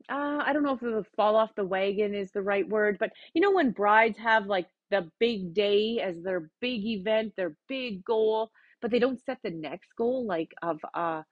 uh, 0.08 0.42
I 0.44 0.52
don't 0.52 0.64
know 0.64 0.74
if 0.74 0.80
the 0.80 1.04
fall 1.16 1.36
off 1.36 1.54
the 1.54 1.64
wagon 1.64 2.14
is 2.14 2.32
the 2.32 2.42
right 2.42 2.68
word, 2.68 2.96
but 2.98 3.10
you 3.32 3.40
know 3.40 3.52
when 3.52 3.70
brides 3.70 4.18
have 4.18 4.46
like 4.46 4.66
the 4.90 5.08
big 5.20 5.54
day 5.54 6.00
as 6.00 6.16
their 6.22 6.50
big 6.60 6.84
event, 6.84 7.32
their 7.36 7.54
big 7.68 8.04
goal, 8.04 8.50
but 8.82 8.90
they 8.90 8.98
don't 8.98 9.24
set 9.24 9.38
the 9.44 9.50
next 9.50 9.90
goal 9.96 10.26
like 10.26 10.52
of 10.62 10.80
uh 10.94 11.22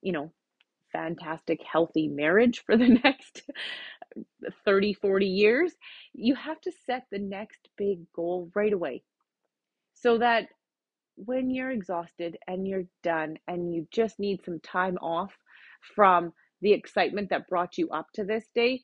you 0.00 0.12
know 0.12 0.32
fantastic 0.92 1.60
healthy 1.62 2.08
marriage 2.08 2.62
for 2.64 2.76
the 2.76 2.88
next 3.04 3.42
30 4.64 4.94
40 4.94 5.26
years 5.26 5.72
you 6.12 6.34
have 6.34 6.60
to 6.60 6.72
set 6.86 7.04
the 7.10 7.18
next 7.18 7.68
big 7.78 8.00
goal 8.14 8.50
right 8.54 8.72
away 8.72 9.02
so 9.94 10.18
that 10.18 10.48
when 11.16 11.50
you're 11.50 11.70
exhausted 11.70 12.36
and 12.46 12.66
you're 12.66 12.86
done 13.02 13.36
and 13.48 13.72
you 13.72 13.86
just 13.90 14.18
need 14.18 14.44
some 14.44 14.60
time 14.60 14.96
off 14.98 15.32
from 15.94 16.32
the 16.60 16.72
excitement 16.72 17.30
that 17.30 17.48
brought 17.48 17.78
you 17.78 17.88
up 17.90 18.06
to 18.14 18.24
this 18.24 18.46
day, 18.54 18.82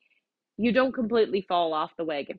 you 0.57 0.73
don't 0.73 0.93
completely 0.93 1.41
fall 1.41 1.73
off 1.73 1.97
the 1.97 2.05
wagon. 2.05 2.39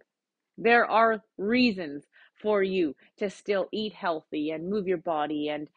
There 0.58 0.86
are 0.86 1.22
reasons 1.38 2.06
for 2.42 2.62
you 2.62 2.96
to 3.18 3.30
still 3.30 3.68
eat 3.72 3.94
healthy 3.94 4.52
and 4.52 4.70
move 4.70 4.88
your 4.88 4.98
body 4.98 5.50
and 5.50 5.68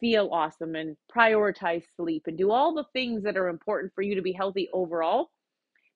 feel 0.00 0.30
awesome 0.32 0.74
and 0.74 0.96
prioritize 1.14 1.84
sleep 1.96 2.24
and 2.26 2.36
do 2.36 2.50
all 2.50 2.74
the 2.74 2.86
things 2.92 3.22
that 3.22 3.36
are 3.36 3.48
important 3.48 3.92
for 3.94 4.02
you 4.02 4.14
to 4.16 4.22
be 4.22 4.32
healthy 4.32 4.68
overall 4.72 5.30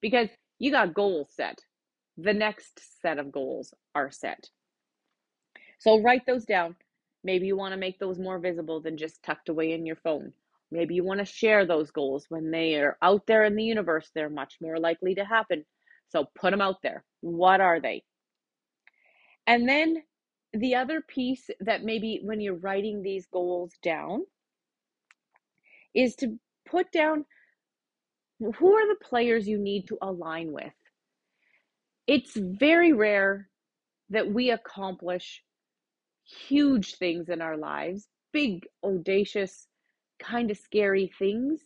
because 0.01 0.29
you 0.59 0.71
got 0.71 0.93
goals 0.93 1.29
set. 1.35 1.59
The 2.17 2.33
next 2.33 3.01
set 3.01 3.19
of 3.19 3.31
goals 3.31 3.73
are 3.93 4.11
set. 4.11 4.49
So 5.79 6.01
write 6.01 6.25
those 6.25 6.45
down. 6.45 6.75
Maybe 7.23 7.47
you 7.47 7.57
want 7.57 7.73
to 7.73 7.79
make 7.79 7.99
those 7.99 8.19
more 8.19 8.39
visible 8.39 8.81
than 8.81 8.97
just 8.97 9.23
tucked 9.23 9.49
away 9.49 9.73
in 9.73 9.85
your 9.85 9.97
phone. 9.97 10.31
Maybe 10.71 10.95
you 10.95 11.03
want 11.03 11.19
to 11.19 11.25
share 11.25 11.65
those 11.65 11.91
goals 11.91 12.25
when 12.29 12.51
they 12.51 12.75
are 12.75 12.97
out 13.01 13.25
there 13.27 13.43
in 13.43 13.55
the 13.55 13.63
universe. 13.63 14.09
They're 14.13 14.29
much 14.29 14.55
more 14.61 14.79
likely 14.79 15.15
to 15.15 15.25
happen. 15.25 15.65
So 16.09 16.25
put 16.35 16.51
them 16.51 16.61
out 16.61 16.81
there. 16.83 17.03
What 17.21 17.61
are 17.61 17.79
they? 17.81 18.03
And 19.47 19.67
then 19.67 20.03
the 20.55 20.75
other 20.75 21.01
piece 21.01 21.49
that 21.59 21.83
maybe 21.83 22.21
when 22.23 22.41
you're 22.41 22.55
writing 22.55 23.01
these 23.01 23.27
goals 23.31 23.73
down 23.83 24.23
is 25.93 26.15
to 26.15 26.37
put 26.69 26.91
down 26.91 27.25
who 28.39 28.73
are 28.73 28.87
the 28.87 29.03
players 29.03 29.47
you 29.47 29.57
need 29.57 29.87
to 29.87 29.97
align 30.01 30.51
with. 30.51 30.73
It's 32.07 32.35
very 32.35 32.93
rare 32.93 33.49
that 34.09 34.31
we 34.31 34.51
accomplish 34.51 35.41
huge 36.47 36.95
things 36.95 37.29
in 37.29 37.41
our 37.41 37.57
lives, 37.57 38.07
big, 38.33 38.67
audacious, 38.83 39.67
kind 40.19 40.51
of 40.51 40.57
scary 40.57 41.11
things 41.17 41.61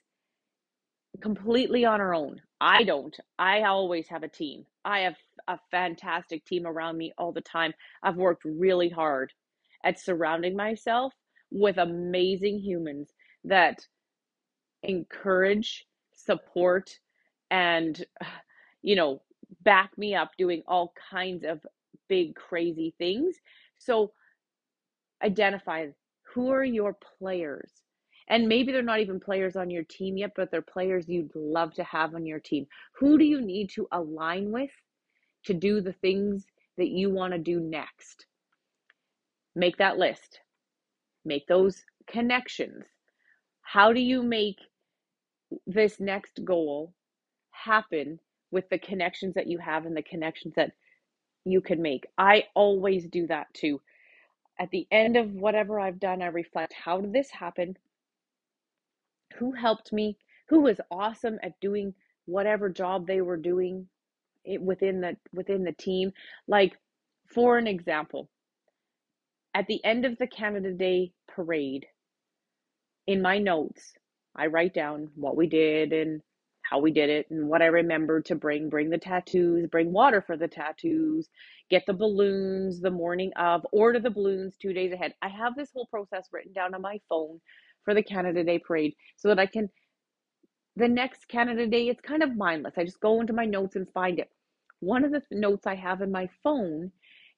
completely 1.21 1.85
on 1.85 2.01
our 2.01 2.13
own. 2.13 2.41
I 2.61 2.83
don't. 2.83 3.15
I 3.37 3.63
always 3.63 4.07
have 4.09 4.23
a 4.23 4.27
team. 4.29 4.65
I 4.85 4.99
have 5.01 5.15
a 5.49 5.59
fantastic 5.71 6.45
team 6.45 6.65
around 6.65 6.97
me 6.97 7.11
all 7.17 7.33
the 7.33 7.41
time. 7.41 7.73
I've 8.03 8.15
worked 8.15 8.45
really 8.45 8.89
hard 8.89 9.33
at 9.83 9.99
surrounding 9.99 10.55
myself 10.55 11.13
with 11.51 11.77
amazing 11.77 12.59
humans 12.59 13.09
that 13.43 13.79
encourage, 14.83 15.85
support, 16.15 16.91
and, 17.51 18.05
you 18.81 18.95
know, 18.95 19.21
back 19.63 19.97
me 19.97 20.15
up 20.15 20.31
doing 20.37 20.61
all 20.67 20.93
kinds 21.11 21.43
of 21.43 21.65
big, 22.07 22.35
crazy 22.35 22.93
things. 22.97 23.35
So 23.79 24.11
identify 25.23 25.87
who 26.33 26.51
are 26.51 26.63
your 26.63 26.95
players 27.17 27.71
and 28.29 28.47
maybe 28.47 28.71
they're 28.71 28.83
not 28.83 28.99
even 28.99 29.19
players 29.19 29.55
on 29.55 29.71
your 29.71 29.83
team 29.83 30.17
yet, 30.17 30.31
but 30.35 30.51
they're 30.51 30.61
players 30.61 31.09
you'd 31.09 31.35
love 31.35 31.73
to 31.73 31.83
have 31.83 32.13
on 32.13 32.25
your 32.25 32.39
team. 32.39 32.67
Who 32.99 33.17
do 33.17 33.25
you 33.25 33.41
need 33.41 33.71
to 33.71 33.87
align 33.91 34.51
with 34.51 34.69
to 35.45 35.53
do 35.53 35.81
the 35.81 35.93
things 35.93 36.45
that 36.77 36.89
you 36.89 37.09
want 37.09 37.33
to 37.33 37.39
do 37.39 37.59
next? 37.59 38.25
Make 39.55 39.77
that 39.77 39.97
list, 39.97 40.39
make 41.25 41.47
those 41.47 41.83
connections. 42.07 42.85
How 43.61 43.93
do 43.93 43.99
you 44.01 44.23
make 44.23 44.57
this 45.67 45.99
next 45.99 46.43
goal 46.43 46.93
happen 47.51 48.19
with 48.51 48.69
the 48.69 48.79
connections 48.79 49.35
that 49.35 49.47
you 49.47 49.57
have 49.59 49.85
and 49.85 49.95
the 49.95 50.01
connections 50.03 50.55
that 50.55 50.71
you 51.45 51.61
can 51.61 51.81
make? 51.81 52.05
I 52.17 52.45
always 52.55 53.07
do 53.07 53.27
that 53.27 53.53
too. 53.53 53.81
At 54.59 54.71
the 54.71 54.87
end 54.91 55.17
of 55.17 55.33
whatever 55.33 55.79
I've 55.79 55.99
done, 55.99 56.21
I 56.21 56.27
reflect 56.27 56.73
how 56.73 57.01
did 57.01 57.13
this 57.13 57.31
happen? 57.31 57.77
who 59.37 59.51
helped 59.51 59.93
me, 59.93 60.17
who 60.47 60.61
was 60.61 60.81
awesome 60.91 61.39
at 61.43 61.59
doing 61.59 61.93
whatever 62.25 62.69
job 62.69 63.07
they 63.07 63.21
were 63.21 63.37
doing 63.37 63.87
within 64.57 65.01
the 65.01 65.17
within 65.33 65.63
the 65.63 65.73
team. 65.73 66.11
Like 66.47 66.77
for 67.33 67.57
an 67.57 67.67
example, 67.67 68.29
at 69.53 69.67
the 69.67 69.83
end 69.83 70.05
of 70.05 70.17
the 70.17 70.27
Canada 70.27 70.71
Day 70.73 71.11
parade, 71.27 71.85
in 73.07 73.21
my 73.21 73.37
notes, 73.39 73.93
I 74.35 74.47
write 74.47 74.73
down 74.73 75.09
what 75.15 75.35
we 75.35 75.47
did 75.47 75.93
and 75.93 76.21
how 76.61 76.79
we 76.79 76.91
did 76.91 77.09
it 77.09 77.27
and 77.31 77.49
what 77.49 77.61
I 77.61 77.67
remembered 77.67 78.25
to 78.25 78.35
bring. 78.35 78.69
Bring 78.69 78.89
the 78.89 78.97
tattoos, 78.97 79.67
bring 79.67 79.91
water 79.91 80.21
for 80.25 80.37
the 80.37 80.47
tattoos, 80.47 81.27
get 81.69 81.85
the 81.87 81.93
balloons 81.93 82.79
the 82.81 82.91
morning 82.91 83.31
of, 83.35 83.65
order 83.71 83.99
the 83.99 84.11
balloons 84.11 84.55
two 84.57 84.73
days 84.73 84.93
ahead. 84.93 85.13
I 85.21 85.29
have 85.29 85.55
this 85.55 85.71
whole 85.73 85.87
process 85.87 86.27
written 86.31 86.53
down 86.53 86.75
on 86.75 86.81
my 86.81 86.99
phone 87.09 87.41
for 87.85 87.93
the 87.93 88.03
Canada 88.03 88.43
Day 88.43 88.59
parade 88.59 88.93
so 89.17 89.29
that 89.29 89.39
I 89.39 89.47
can, 89.47 89.69
the 90.75 90.87
next 90.87 91.27
Canada 91.27 91.65
Day, 91.67 91.87
it's 91.87 92.01
kind 92.01 92.21
of 92.23 92.37
mindless. 92.37 92.75
I 92.77 92.83
just 92.85 92.99
go 93.01 93.19
into 93.19 93.33
my 93.33 93.45
notes 93.45 93.75
and 93.75 93.87
find 93.91 94.19
it. 94.19 94.29
One 94.79 95.03
of 95.03 95.11
the 95.11 95.21
notes 95.31 95.67
I 95.67 95.75
have 95.75 96.01
in 96.01 96.11
my 96.11 96.29
phone 96.43 96.91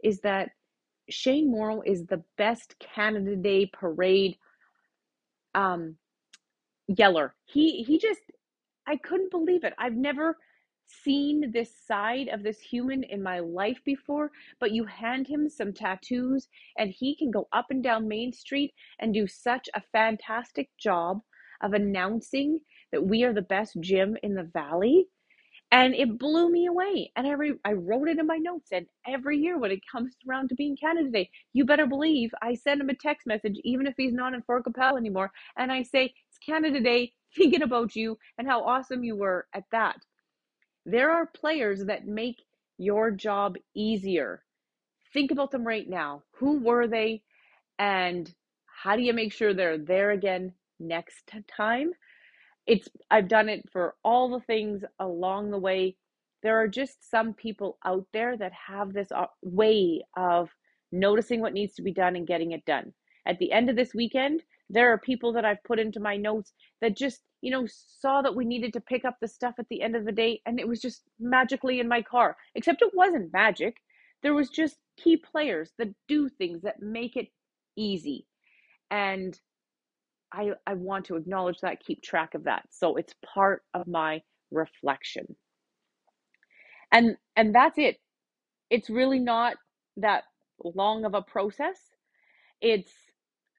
is 0.03 0.19
that 0.21 0.50
Shane 1.10 1.51
Morrow 1.51 1.81
is 1.86 2.05
the 2.05 2.24
best 2.38 2.75
Canada 2.79 3.36
Day 3.36 3.69
parade 3.74 4.38
um, 5.55 5.95
yeller. 6.88 7.36
He 7.45 7.83
he 7.83 8.00
just 8.00 8.21
I 8.88 8.98
couldn't 8.98 9.31
believe 9.31 9.63
it. 9.63 9.74
I've 9.77 9.95
never 9.95 10.38
seen 10.88 11.51
this 11.51 11.71
side 11.88 12.27
of 12.27 12.43
this 12.43 12.60
human 12.60 13.03
in 13.03 13.24
my 13.24 13.39
life 13.39 13.79
before, 13.86 14.31
but 14.60 14.71
you 14.71 14.83
hand 14.86 15.27
him 15.27 15.48
some 15.50 15.74
tattoos 15.74 16.48
and 16.77 16.89
he 16.91 17.15
can 17.15 17.31
go 17.31 17.48
up 17.53 17.67
and 17.69 17.83
down 17.83 18.07
Main 18.07 18.33
Street 18.33 18.74
and 19.00 19.13
do 19.13 19.27
such 19.27 19.69
a 19.74 19.81
fantastic 19.93 20.69
job 20.77 21.21
of 21.62 21.74
announcing 21.74 22.60
that 22.91 23.03
we 23.05 23.24
are 23.24 23.33
the 23.33 23.41
best 23.41 23.77
gym 23.79 24.17
in 24.24 24.33
the 24.36 24.43
valley. 24.43 25.07
And 25.72 25.96
it 25.96 26.20
blew 26.20 26.51
me 26.51 26.68
away. 26.68 27.12
And 27.16 27.28
I, 27.28 27.34
I 27.66 27.74
wrote 27.74 28.10
it 28.10 28.20
in 28.20 28.28
my 28.28 28.38
notes. 28.38 28.70
And 28.74 28.88
every 29.08 29.38
year 29.40 29.60
when 29.60 29.72
it 29.72 29.82
comes 29.92 30.16
around 30.28 30.50
to 30.50 30.56
being 30.56 30.78
Canada 30.78 31.10
Day, 31.12 31.32
you 31.54 31.66
better 31.66 31.88
believe 31.88 32.32
I 32.42 32.56
send 32.56 32.82
him 32.82 32.90
a 32.90 32.96
text 32.96 33.28
message, 33.28 33.60
even 33.63 33.88
if 33.88 33.96
he's 33.98 34.13
not 34.13 34.34
in 34.34 34.44
Fort 34.44 34.66
Qu'Appelle 34.66 34.98
anymore. 34.98 35.32
And 35.58 35.72
I 35.72 35.84
say, 35.84 36.13
It's 36.30 36.40
Canada 36.40 36.82
Day, 36.82 37.13
thinking 37.38 37.63
about 37.63 37.96
you 37.96 38.18
and 38.38 38.48
how 38.48 38.63
awesome 38.66 39.04
you 39.04 39.16
were 39.16 39.48
at 39.54 39.66
that. 39.72 39.98
There 40.86 41.12
are 41.12 41.28
players 41.28 41.86
that 41.86 42.08
make 42.08 42.38
your 42.78 43.12
job 43.12 43.58
easier. 43.75 44.44
Think 45.13 45.32
about 45.32 45.51
them 45.51 45.68
right 45.68 45.88
now. 45.90 46.24
Who 46.40 46.60
were 46.60 46.88
they? 46.88 47.24
And 47.80 48.34
how 48.66 48.96
do 48.96 49.04
you 49.04 49.13
make 49.13 49.34
sure 49.34 49.54
they're 49.54 49.78
there 49.78 50.12
again 50.12 50.54
next 50.80 51.32
time? 51.56 51.92
It's 52.68 52.88
I've 53.10 53.27
done 53.27 53.50
it 53.50 53.70
for 53.72 53.96
all 54.03 54.30
the 54.30 54.46
things 54.46 54.84
along 55.00 55.51
the 55.51 55.60
way 55.60 55.96
there 56.44 56.60
are 56.60 56.68
just 56.68 57.10
some 57.10 57.34
people 57.34 57.77
out 57.86 58.06
there 58.13 58.38
that 58.38 58.51
have 58.68 58.94
this 58.94 59.12
uh, 59.12 59.27
way 59.44 60.03
of 60.18 60.50
noticing 60.91 61.41
what 61.41 61.53
needs 61.53 61.75
to 61.75 61.82
be 61.82 61.94
done 61.94 62.15
and 62.15 62.27
getting 62.27 62.51
it 62.51 62.65
done. 62.65 62.94
At 63.27 63.38
the 63.39 63.51
end 63.51 63.70
of 63.70 63.75
this 63.75 63.94
weekend, 63.94 64.41
there 64.70 64.91
are 64.91 64.98
people 64.98 65.34
that 65.34 65.46
I've 65.46 65.63
put 65.63 65.80
into 65.80 66.00
my 66.00 66.18
notes 66.18 66.53
that 66.82 66.98
just, 66.98 67.22
you 67.41 67.51
know, 67.51 67.68
saw 67.68 68.22
that 68.22 68.36
we 68.36 68.46
needed 68.46 68.74
to 68.74 68.82
pick 68.82 69.06
up 69.06 69.18
the 69.22 69.27
stuff 69.27 69.56
at 69.60 69.68
the 69.70 69.82
end 69.82 69.96
of 69.96 70.06
the 70.06 70.12
day 70.12 70.41
and 70.46 70.60
it 70.60 70.68
was 70.68 70.82
just 70.82 71.03
magically 71.20 71.80
in 71.80 71.88
my 71.88 72.01
car. 72.01 72.38
Except 72.56 72.82
it 72.82 72.91
wasn't 72.94 73.34
magic. 73.34 73.77
There 74.24 74.34
was 74.34 74.50
just 74.50 74.77
key 74.98 75.18
players 75.18 75.72
that 75.77 75.89
do 76.08 76.30
things 76.30 76.62
that 76.63 76.82
make 76.82 77.15
it 77.15 77.27
easy. 77.75 78.25
And 78.89 79.39
I 80.34 80.52
I 80.68 80.76
want 80.76 81.06
to 81.06 81.16
acknowledge 81.18 81.60
that, 81.62 81.82
keep 81.86 82.02
track 82.04 82.36
of 82.36 82.46
that. 82.46 82.64
So 82.72 82.96
it's 82.98 83.16
part 83.34 83.64
of 83.74 83.88
my 83.88 84.22
reflection. 84.52 85.36
And 86.92 87.18
and 87.36 87.56
that's 87.56 87.78
it. 87.78 87.98
It's 88.70 88.90
really 88.90 89.20
not 89.20 89.58
that 89.98 90.24
long 90.64 91.06
of 91.06 91.14
a 91.16 91.22
process. 91.22 91.80
It's 92.62 92.94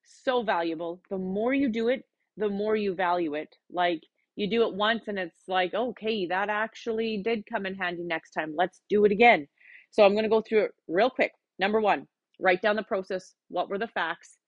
so 0.05 0.43
valuable. 0.43 1.03
The 1.11 1.19
more 1.19 1.55
you 1.55 1.69
do 1.69 1.89
it, 1.89 2.05
the 2.37 2.49
more 2.49 2.77
you 2.77 2.95
value 2.95 3.35
it. 3.35 3.55
Like 3.71 4.03
you 4.37 4.49
do 4.51 4.67
it 4.67 4.75
once 4.75 5.09
and 5.09 5.19
it's 5.19 5.43
like, 5.49 5.75
okay, 5.75 6.27
that 6.27 6.49
actually 6.49 7.23
did 7.25 7.45
come 7.51 7.67
in 7.67 7.75
handy 7.75 8.05
next 8.05 8.33
time. 8.33 8.55
Let's 8.57 8.83
do 8.89 9.05
it 9.05 9.13
again. 9.13 9.49
So 9.91 10.05
I'm 10.05 10.13
going 10.13 10.25
to 10.25 10.31
go 10.31 10.43
through 10.43 10.67
it 10.67 10.73
real 10.89 11.11
quick. 11.11 11.33
Number 11.59 11.81
one, 11.81 12.07
write 12.41 12.63
down 12.63 12.77
the 12.77 12.83
process. 12.83 13.35
What 13.49 13.69
were 13.69 13.79
the 13.79 13.89
facts? 13.89 14.39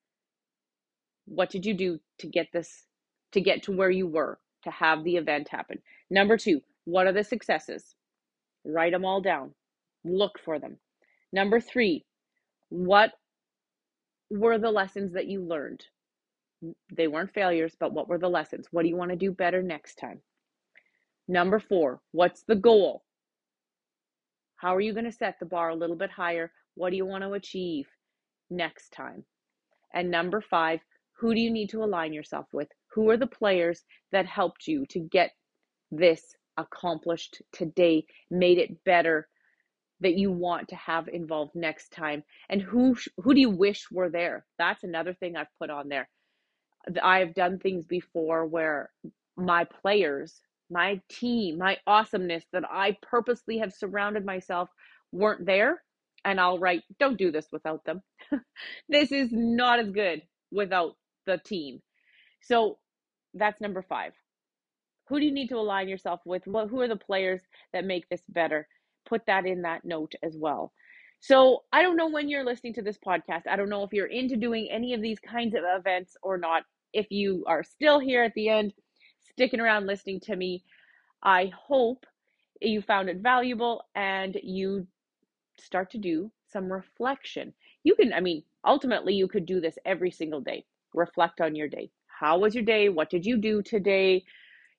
What 1.27 1.51
did 1.51 1.65
you 1.67 1.75
do 1.75 2.01
to 2.19 2.27
get 2.27 2.49
this, 2.53 2.85
to 3.33 3.41
get 3.41 3.63
to 3.65 3.73
where 3.73 3.91
you 3.91 4.07
were, 4.07 4.39
to 4.65 4.71
have 4.71 5.05
the 5.05 5.17
event 5.17 5.49
happen? 5.49 5.79
Number 6.11 6.37
two, 6.37 6.61
what 6.85 7.07
are 7.07 7.13
the 7.13 7.25
successes? 7.25 7.95
Write 8.65 8.93
them 8.93 9.05
all 9.05 9.21
down. 9.21 9.53
Look 10.05 10.39
for 10.45 10.59
them. 10.59 10.79
Number 11.33 11.61
three, 11.61 12.05
what 12.69 13.13
were 14.31 14.59
the 14.59 14.71
lessons 14.71 15.13
that 15.15 15.27
you 15.27 15.41
learned? 15.43 15.85
They 16.95 17.09
weren't 17.09 17.35
failures, 17.35 17.75
but 17.79 17.93
what 17.93 18.09
were 18.09 18.19
the 18.19 18.29
lessons? 18.29 18.69
What 18.71 18.83
do 18.83 18.89
you 18.89 18.97
want 18.97 19.11
to 19.11 19.17
do 19.17 19.33
better 19.33 19.63
next 19.63 19.97
time? 19.97 20.21
Number 21.29 21.59
four, 21.59 22.01
what's 22.13 22.43
the 22.43 22.55
goal? 22.55 23.03
How 24.57 24.75
are 24.75 24.81
you 24.81 24.93
going 24.93 25.05
to 25.05 25.13
set 25.13 25.37
the 25.41 25.47
bar 25.47 25.71
a 25.71 25.75
little 25.75 25.97
bit 25.97 26.11
higher? 26.11 26.53
What 26.75 26.91
do 26.91 26.97
you 26.97 27.07
want 27.07 27.23
to 27.25 27.33
achieve 27.33 27.87
next 28.51 28.91
time? 28.91 29.25
And 29.93 30.11
number 30.11 30.41
five, 30.41 30.81
who 31.19 31.35
do 31.35 31.41
you 31.41 31.51
need 31.51 31.71
to 31.71 31.83
align 31.85 32.13
yourself 32.13 32.47
with? 32.53 32.69
Who 32.95 33.11
are 33.11 33.17
the 33.17 33.27
players 33.27 33.83
that 34.13 34.27
helped 34.27 34.67
you 34.67 34.87
to 34.87 35.01
get 35.01 35.33
this 35.91 36.23
accomplished 36.57 37.43
today, 37.53 38.07
made 38.31 38.59
it 38.59 38.85
better 38.85 39.29
that 40.01 40.17
you 40.17 40.31
want 40.31 40.69
to 40.69 40.77
have 40.77 41.09
involved 41.09 41.55
next 41.55 41.91
time? 41.91 42.25
And 42.49 42.63
who 42.63 42.97
who 43.19 43.35
do 43.35 43.41
you 43.41 43.51
wish 43.51 43.91
were 43.91 44.11
there? 44.11 44.45
That's 44.59 44.85
another 44.85 45.15
thing 45.15 45.37
i've 45.37 45.59
put 45.59 45.71
on 45.71 45.89
there. 45.89 46.09
I've 47.03 47.35
done 47.35 47.59
things 47.59 47.87
before 47.87 48.47
where 48.47 48.91
my 49.37 49.65
players 49.65 50.41
my 50.71 51.01
team 51.11 51.59
my 51.59 51.77
awesomeness 51.87 52.45
that 52.53 52.65
i 52.71 52.97
purposely 53.03 53.59
have 53.59 53.73
surrounded 53.73 54.25
myself 54.25 54.69
weren't 55.13 55.45
there 55.45 55.83
and 56.25 56.41
i'll 56.41 56.59
write 56.59 56.83
don't 56.99 57.19
do 57.19 57.31
this 57.31 57.47
without 57.53 57.85
them. 57.85 58.03
This 58.89 59.13
is 59.13 59.31
not 59.33 59.79
as 59.81 59.91
good 59.91 60.23
without 60.51 60.97
the 61.27 61.39
team 61.39 61.81
so 62.41 62.79
that's 63.35 63.61
number 63.61 63.83
five 63.83 64.13
who 65.09 65.19
do 65.19 65.27
you 65.27 65.33
need 65.33 65.49
to 65.49 65.57
align 65.57 65.89
yourself 65.89 66.21
with 66.25 66.47
what 66.47 66.69
who 66.69 66.81
are 66.81 66.89
the 66.89 66.97
players 66.97 67.43
that 67.73 67.85
make 67.85 68.09
this 68.09 68.23
better 68.29 68.67
put 69.05 69.27
that 69.27 69.47
in 69.47 69.63
that 69.63 69.85
note 69.85 70.15
as 70.23 70.37
well. 70.37 70.73
So 71.21 71.63
I 71.73 71.83
don't 71.83 71.97
know 71.97 72.09
when 72.09 72.29
you're 72.29 72.45
listening 72.45 72.75
to 72.75 72.83
this 72.83 72.99
podcast. 72.99 73.47
I 73.49 73.57
don't 73.57 73.71
know 73.71 73.83
if 73.83 73.93
you're 73.93 74.07
into 74.07 74.37
doing 74.37 74.69
any 74.71 74.93
of 74.95 75.01
these 75.01 75.19
kinds 75.21 75.55
of 75.55 75.63
events 75.65 76.17
or 76.23 76.37
not. 76.37 76.65
If 76.93 77.07
you 77.11 77.45
are 77.47 77.63
still 77.63 77.99
here 77.99 78.23
at 78.23 78.35
the 78.35 78.49
end, 78.49 78.73
sticking 79.21 79.61
around 79.61 79.87
listening 79.87 80.21
to 80.21 80.37
me, 80.37 80.65
I 81.23 81.51
hope 81.57 82.05
you 82.61 82.83
found 82.83 83.09
it 83.09 83.19
valuable 83.19 83.85
and 83.95 84.37
you 84.43 84.87
start 85.59 85.91
to 85.93 85.99
do 85.99 86.31
some 86.53 86.71
reflection. 86.71 87.53
You 87.85 87.95
can, 87.95 88.13
I 88.13 88.21
mean, 88.21 88.43
ultimately, 88.65 89.15
you 89.15 89.27
could 89.27 89.47
do 89.47 89.61
this 89.61 89.79
every 89.85 90.11
single 90.11 90.41
day. 90.41 90.65
Reflect 90.95 91.41
on 91.41 91.55
your 91.57 91.69
day. 91.69 91.91
How 92.07 92.39
was 92.39 92.55
your 92.55 92.65
day? 92.65 92.89
What 92.89 93.11
did 93.11 93.27
you 93.27 93.37
do 93.37 93.63
today? 93.63 94.25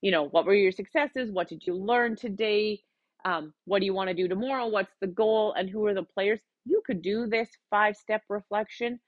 You 0.02 0.12
know, 0.12 0.24
what 0.26 0.46
were 0.46 0.56
your 0.56 0.72
successes? 0.72 1.32
What 1.32 1.50
did 1.50 1.68
you 1.68 1.76
learn 1.76 2.16
today? 2.16 2.82
um, 3.26 3.54
what 3.66 3.80
do 3.80 3.86
you 3.86 3.94
want 3.94 4.10
to 4.10 4.14
do 4.16 4.28
tomorrow 4.28 4.68
what's 4.68 4.96
the 5.02 5.08
goal 5.08 5.54
and 5.54 5.70
who 5.70 5.86
are 5.86 5.94
the 5.94 6.04
players 6.04 6.40
you 6.66 6.82
could 6.86 7.02
do 7.02 7.28
this 7.28 7.50
five 7.70 7.98
step 7.98 8.22
reflection 8.30 9.00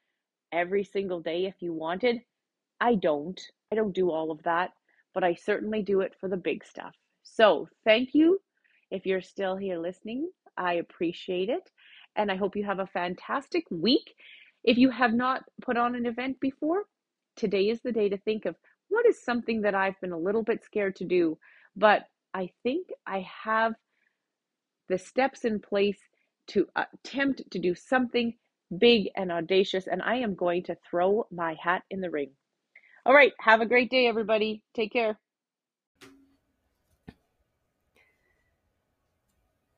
every 0.52 0.84
single 0.84 1.22
day 1.22 1.46
if 1.46 1.56
you 1.62 1.74
wanted 1.74 2.20
i 2.82 2.96
don't 2.96 3.40
i 3.72 3.76
don't 3.76 3.94
do 3.96 4.12
all 4.12 4.32
of 4.32 4.42
that 4.44 4.72
but 5.14 5.24
i 5.24 5.34
certainly 5.36 5.84
do 5.84 6.02
it 6.02 6.14
for 6.20 6.28
the 6.28 6.38
big 6.38 6.66
stuff 6.66 6.96
so 7.24 7.68
thank 7.86 8.10
you 8.14 8.40
if 8.92 9.06
you're 9.06 9.22
still 9.22 9.56
here 9.56 9.78
listening 9.78 10.30
i 10.58 10.74
appreciate 10.74 11.50
it 11.50 11.70
and 12.16 12.32
i 12.32 12.36
hope 12.36 12.56
you 12.56 12.66
have 12.66 12.80
a 12.80 12.88
fantastic 12.88 13.64
week 13.70 14.16
if 14.64 14.78
you 14.78 14.90
have 14.90 15.14
not 15.14 15.44
put 15.62 15.78
on 15.78 15.96
an 15.96 16.06
event 16.06 16.38
before 16.40 16.84
today 17.38 17.70
is 17.70 17.82
the 17.84 17.94
day 17.94 18.10
to 18.10 18.18
think 18.20 18.46
of 18.46 18.56
what 18.90 19.06
is 19.08 19.24
something 19.24 19.62
that 19.62 19.76
i've 19.76 20.00
been 20.02 20.14
a 20.14 20.20
little 20.20 20.44
bit 20.44 20.64
scared 20.66 20.96
to 20.98 21.06
do 21.06 21.38
but 21.78 22.04
i 22.36 22.50
think 22.64 22.88
i 23.08 23.26
have 23.46 23.74
the 24.90 25.00
steps 25.00 25.46
in 25.46 25.62
place 25.62 26.00
to 26.50 26.68
attempt 26.78 27.44
to 27.52 27.60
do 27.60 27.76
something 27.76 28.36
big 28.80 29.10
and 29.18 29.32
audacious, 29.34 29.88
and 29.88 30.04
I 30.04 30.18
am 30.18 30.36
going 30.36 30.64
to 30.66 30.78
throw 30.90 31.28
my 31.32 31.56
hat 31.64 31.84
in 31.92 32.02
the 32.02 32.12
ring. 32.12 32.32
All 33.06 33.16
right, 33.16 33.34
have 33.40 33.62
a 33.62 33.68
great 33.68 33.92
day, 33.92 34.08
everybody. 34.08 34.64
Take 34.76 34.94
care. 34.94 35.20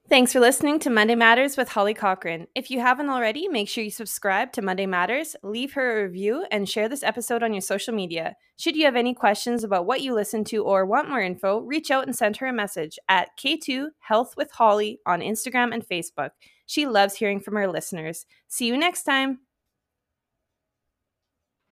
Thanks 0.10 0.34
for 0.34 0.39
listening 0.39 0.80
to 0.80 0.89
Monday 0.89 1.13
Matters 1.13 1.56
with 1.56 1.69
Holly 1.69 1.93
Cochran. 1.93 2.48
If 2.56 2.72
you 2.72 2.80
haven't 2.80 3.12
already, 3.12 3.48
make 3.48 3.69
sure 3.69 3.84
you 3.84 3.91
subscribe 3.91 4.52
to 4.54 4.63
Monday 4.63 4.88
Matters, 4.88 5.36
leave 5.43 5.74
her 5.74 6.00
a 6.00 6.04
review, 6.06 6.48
and 6.50 6.67
share 6.67 6.89
this 6.89 7.04
episode 7.04 7.43
on 7.43 7.54
your 7.54 7.62
social 7.62 7.93
media. 7.93 8.36
Should 8.58 8.76
you 8.76 8.86
have 8.86 8.95
any 8.95 9.13
questions 9.13 9.63
about 9.63 9.86
what 9.86 10.02
you 10.02 10.15
listen 10.15 10.43
to 10.45 10.63
or 10.63 10.84
want 10.88 11.10
more 11.10 11.22
info, 11.22 11.60
reach 11.60 11.91
out 11.91 12.08
and 12.08 12.15
send 12.15 12.38
her 12.38 12.48
a 12.48 12.54
message 12.54 12.98
at 13.08 13.38
K2 13.38 13.89
Health 14.00 14.34
with 14.36 14.50
Holly 14.50 15.00
on 15.06 15.19
Instagram 15.19 15.76
and 15.76 15.88
Facebook. 15.88 16.32
She 16.65 16.88
loves 16.88 17.13
hearing 17.13 17.39
from 17.39 17.54
her 17.54 17.67
listeners. 17.67 18.26
See 18.48 18.65
you 18.65 18.78
next 18.78 19.04
time. 19.04 19.41